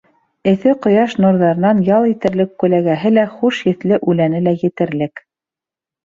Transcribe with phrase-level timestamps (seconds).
[0.51, 5.23] Эҫе ҡояш нурҙарынан ял итерлек күләгәһе лә, хуш еҫле үләне лә етерлек.